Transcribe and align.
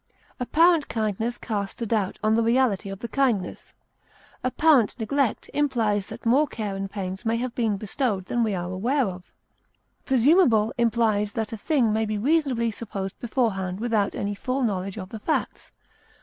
Apparent 0.39 0.87
kindness 0.87 1.37
casts 1.37 1.79
a 1.79 1.85
doubt 1.85 2.17
on 2.23 2.33
the 2.33 2.41
reality 2.41 2.89
of 2.89 2.97
the 2.97 3.07
kindness; 3.07 3.75
apparent 4.43 4.97
neglect 4.99 5.47
implies 5.53 6.07
that 6.07 6.25
more 6.25 6.47
care 6.47 6.75
and 6.75 6.89
pains 6.89 7.23
may 7.23 7.37
have 7.37 7.53
been 7.53 7.77
bestowed 7.77 8.25
than 8.25 8.41
we 8.43 8.55
are 8.55 8.71
aware 8.71 9.05
of. 9.05 9.31
Presumable 10.03 10.73
implies 10.75 11.33
that 11.33 11.53
a 11.53 11.55
thing 11.57 11.93
may 11.93 12.07
be 12.07 12.17
reasonably 12.17 12.71
supposed 12.71 13.19
beforehand 13.19 13.79
without 13.79 14.15
any 14.15 14.33
full 14.33 14.63
knowledge 14.63 14.97
of 14.97 15.09
the 15.09 15.19
facts. 15.19 15.71